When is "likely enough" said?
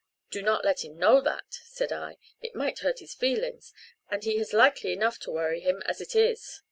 4.51-5.19